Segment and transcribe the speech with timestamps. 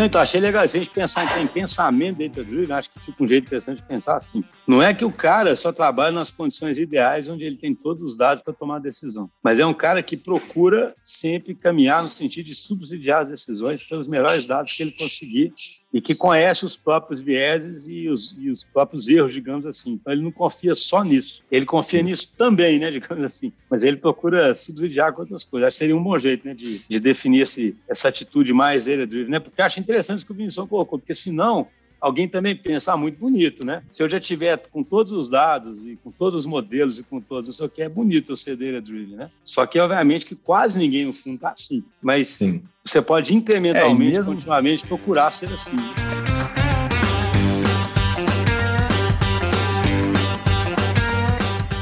[0.00, 0.66] Não, então achei legal.
[0.66, 3.86] Se a gente pensar em pensamento data driven, acho que fica um jeito interessante de
[3.86, 4.42] pensar assim.
[4.66, 8.16] Não é que o cara só trabalha nas condições ideais onde ele tem todos os
[8.16, 12.46] dados para tomar a decisão, mas é um cara que procura sempre caminhar no sentido
[12.46, 15.52] de subsidiar as decisões pelos melhores dados que ele conseguir
[15.92, 19.92] e que conhece os próprios vieses e os, e os próprios erros, digamos assim.
[19.92, 21.42] Então ele não confia só nisso.
[21.50, 23.52] Ele confia nisso também, né, digamos assim.
[23.68, 25.68] Mas ele procura subsidiar com outras coisas.
[25.68, 29.30] Acho que seria um bom jeito, né, de, de definir esse, essa atitude mais data-driven,
[29.30, 29.40] né?
[29.40, 31.66] Porque acho interessante o que o Vinicius colocou, porque senão
[32.00, 33.82] alguém também pensa, ah, muito bonito, né?
[33.88, 37.20] Se eu já tiver com todos os dados e com todos os modelos e com
[37.20, 39.30] todos, isso aqui é bonito eu ser data driven, né?
[39.44, 41.84] Só que, obviamente, que quase ninguém no fundo tá assim.
[42.00, 42.62] Mas Sim.
[42.84, 44.32] você pode incrementalmente, é, mesmo...
[44.32, 45.76] continuamente procurar ser assim.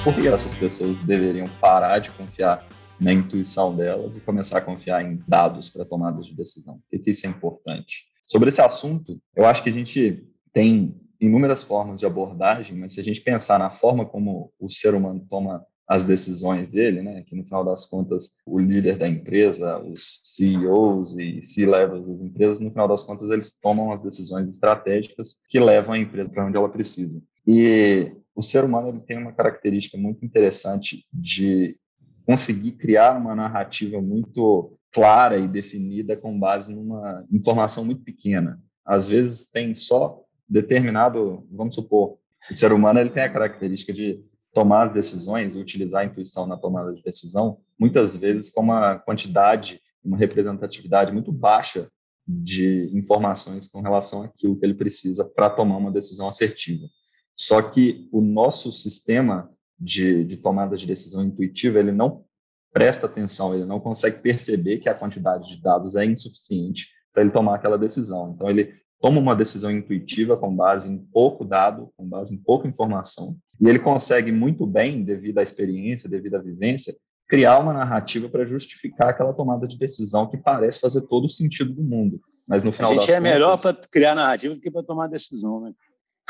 [0.03, 2.67] Por que essas pessoas deveriam parar de confiar
[3.01, 6.81] na intuição delas e começar a confiar em dados para tomadas de decisão?
[6.91, 8.07] Por que isso é importante?
[8.25, 13.01] Sobre esse assunto, eu acho que a gente tem inúmeras formas de abordagem, mas se
[13.01, 17.35] a gente pensar na forma como o ser humano toma as decisões dele, né, que
[17.35, 22.71] no final das contas o líder da empresa, os CEOs e C-levels das empresas, no
[22.71, 26.69] final das contas eles tomam as decisões estratégicas que levam a empresa para onde ela
[26.69, 27.23] precisa.
[27.47, 31.79] E o ser humano ele tem uma característica muito interessante de
[32.29, 38.63] conseguir criar uma narrativa muito clara e definida com base numa informação muito pequena.
[38.85, 42.19] Às vezes tem só determinado, vamos supor,
[42.51, 46.59] o ser humano ele tem a característica de tomar as decisões utilizar a intuição na
[46.59, 51.91] tomada de decisão, muitas vezes com uma quantidade, uma representatividade muito baixa
[52.27, 56.89] de informações com relação àquilo que ele precisa para tomar uma decisão assertiva.
[57.35, 62.25] Só que o nosso sistema de, de tomada de decisão intuitiva, ele não
[62.73, 67.31] presta atenção, ele não consegue perceber que a quantidade de dados é insuficiente para ele
[67.33, 68.33] tomar aquela decisão.
[68.35, 72.69] Então, ele toma uma decisão intuitiva com base em pouco dado, com base em pouca
[72.69, 76.95] informação, e ele consegue muito bem, devido à experiência, devido à vivência,
[77.29, 81.73] criar uma narrativa para justificar aquela tomada de decisão que parece fazer todo o sentido
[81.73, 82.21] do mundo.
[82.47, 83.23] Mas no final a gente é contas...
[83.23, 85.73] melhor para criar narrativa do que para tomar decisão, né?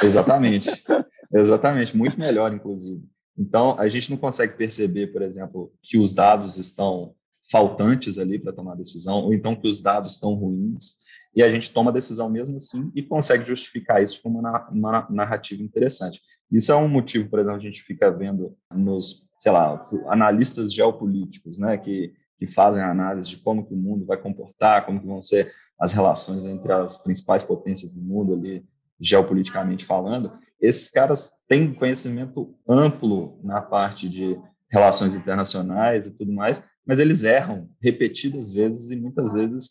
[0.02, 0.84] Exatamente.
[1.32, 3.02] Exatamente, muito melhor, inclusive.
[3.38, 7.14] Então, a gente não consegue perceber, por exemplo, que os dados estão
[7.50, 10.96] faltantes ali para tomar decisão, ou então que os dados estão ruins,
[11.34, 15.06] e a gente toma a decisão mesmo assim e consegue justificar isso com uma, uma
[15.08, 16.20] narrativa interessante.
[16.50, 21.58] Isso é um motivo, por exemplo, a gente fica vendo nos, sei lá, analistas geopolíticos,
[21.58, 25.20] né, que, que fazem análise de como que o mundo vai comportar, como que vão
[25.20, 28.64] ser as relações entre as principais potências do mundo ali,
[29.00, 34.36] geopoliticamente falando, esses caras têm conhecimento amplo na parte de
[34.70, 39.70] relações internacionais e tudo mais, mas eles erram repetidas vezes e muitas vezes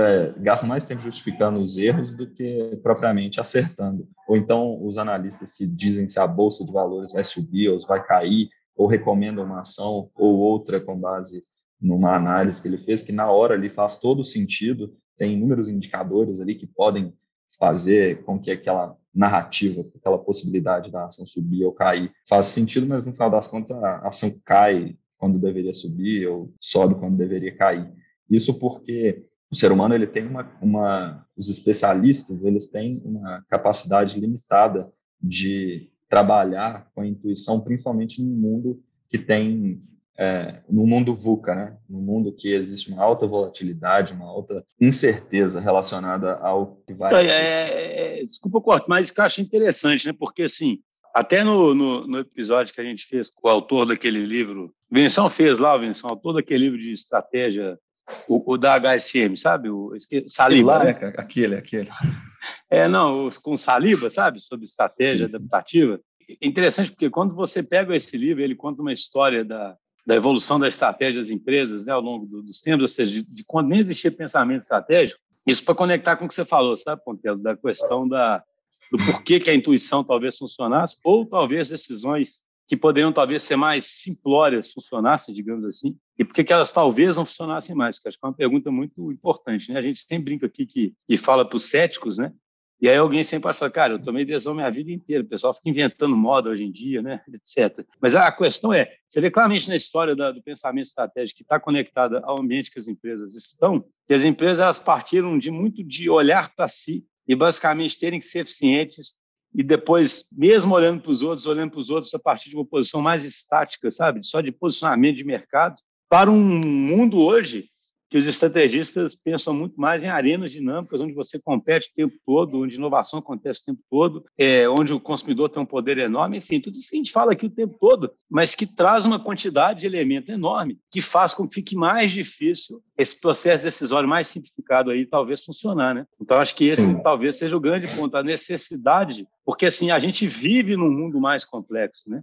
[0.00, 4.08] é, gastam mais tempo justificando os erros do que propriamente acertando.
[4.28, 8.04] Ou então os analistas que dizem se a bolsa de valores vai subir ou vai
[8.04, 11.42] cair, ou recomendam uma ação ou outra com base
[11.80, 16.40] numa análise que ele fez, que na hora ali faz todo sentido, tem inúmeros indicadores
[16.40, 17.12] ali que podem
[17.58, 23.04] fazer com que aquela narrativa, aquela possibilidade da ação subir ou cair faz sentido, mas
[23.04, 27.92] no final das contas a ação cai quando deveria subir ou sobe quando deveria cair.
[28.30, 34.18] Isso porque o ser humano ele tem uma, uma os especialistas eles têm uma capacidade
[34.20, 39.82] limitada de trabalhar com a intuição, principalmente no mundo que tem
[40.18, 41.76] é, no mundo VUCA, né?
[41.88, 47.30] no mundo que existe uma alta volatilidade, uma alta incerteza relacionada ao que vai é,
[47.30, 50.12] é, é, Desculpa, corto, mas isso que eu acho interessante, né?
[50.18, 50.80] porque assim,
[51.14, 55.30] até no, no, no, episódio que a gente fez com o autor daquele livro, Venção
[55.30, 57.78] fez lá, Venção, autor daquele livro de estratégia,
[58.26, 59.70] o, o da HSM, sabe?
[59.70, 59.92] O,
[60.26, 60.78] Saliba.
[60.78, 61.90] Lá, é, aquele, aquele.
[62.70, 64.40] É, não, os, com Saliba, sabe?
[64.40, 66.00] Sobre estratégia adaptativa.
[66.30, 69.76] É interessante porque quando você pega esse livro, ele conta uma história da,
[70.08, 73.22] da evolução da estratégia das empresas né, ao longo do, dos tempos, ou seja, de,
[73.22, 75.20] de, quando nem existia pensamento estratégico.
[75.46, 78.42] Isso para conectar com o que você falou, sabe, Pontelo, da questão da,
[78.90, 83.84] do porquê que a intuição talvez funcionasse, ou talvez decisões que poderiam talvez ser mais
[83.84, 88.24] simplórias funcionassem, digamos assim, e por que elas talvez não funcionassem mais, que acho que
[88.24, 89.70] é uma pergunta muito importante.
[89.70, 89.78] Né?
[89.78, 92.32] A gente sempre brinca aqui que, que fala para os céticos, né?
[92.80, 95.68] E aí alguém sempre falar, cara, eu tomei decisão minha vida inteira, o pessoal fica
[95.68, 97.84] inventando moda hoje em dia, né, etc.
[98.00, 101.58] Mas a questão é, você vê claramente na história da, do pensamento estratégico que está
[101.58, 106.08] conectada ao ambiente que as empresas estão, que as empresas elas partiram de muito de
[106.08, 109.16] olhar para si e basicamente terem que ser eficientes
[109.54, 112.66] e depois, mesmo olhando para os outros, olhando para os outros a partir de uma
[112.66, 115.76] posição mais estática, sabe, só de posicionamento de mercado,
[116.08, 117.68] para um mundo hoje
[118.10, 122.60] que os estrategistas pensam muito mais em arenas dinâmicas, onde você compete o tempo todo,
[122.60, 126.60] onde inovação acontece o tempo todo, é, onde o consumidor tem um poder enorme, enfim,
[126.60, 129.80] tudo isso que a gente fala aqui o tempo todo, mas que traz uma quantidade
[129.80, 134.90] de elemento enorme que faz com que fique mais difícil esse processo decisório mais simplificado
[134.90, 136.06] aí talvez funcionar, né?
[136.20, 137.02] Então acho que esse Sim.
[137.02, 141.44] talvez seja o grande ponto, a necessidade, porque assim a gente vive num mundo mais
[141.44, 142.22] complexo, né?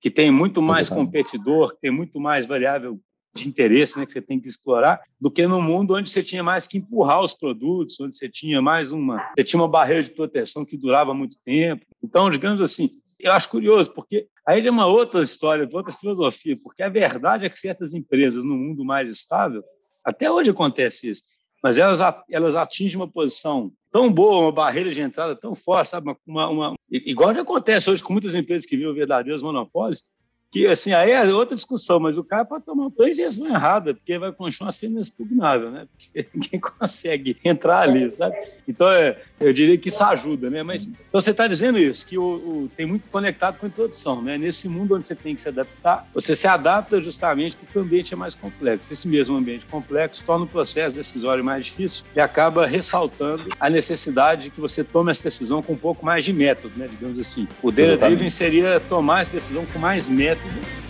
[0.00, 3.00] Que tem muito mais competidor, tem muito mais variável
[3.34, 6.42] de interesse né, que você tem que explorar, do que no mundo onde você tinha
[6.42, 10.10] mais que empurrar os produtos, onde você tinha mais uma, você tinha uma barreira de
[10.10, 11.86] proteção que durava muito tempo.
[12.02, 16.82] Então, digamos assim, eu acho curioso, porque aí é uma outra história, outra filosofia, porque
[16.82, 19.62] a verdade é que certas empresas no mundo mais estável,
[20.04, 21.22] até hoje acontece isso,
[21.62, 26.12] mas elas, elas atingem uma posição tão boa, uma barreira de entrada tão forte, sabe?
[26.26, 30.02] Uma, uma, igual que acontece hoje com muitas empresas que vivem verdadeiros monopólios,
[30.52, 34.18] que assim, aí é outra discussão, mas o cara pode tomar uma injeção errada, porque
[34.18, 35.86] vai continuar sendo inexpugnável, né?
[35.90, 38.36] Porque ninguém consegue entrar ali, sabe?
[38.68, 40.62] Então, é, eu diria que isso ajuda, né?
[40.62, 44.20] Mas então você está dizendo isso, que o, o, tem muito conectado com a introdução,
[44.20, 44.36] né?
[44.36, 48.12] Nesse mundo onde você tem que se adaptar, você se adapta justamente porque o ambiente
[48.12, 48.92] é mais complexo.
[48.92, 54.42] Esse mesmo ambiente complexo torna o processo decisório mais difícil e acaba ressaltando a necessidade
[54.42, 56.86] de que você tome essa decisão com um pouco mais de método, né?
[56.86, 57.48] Digamos assim.
[57.62, 60.81] O data driven seria tomar essa decisão com mais método 嗯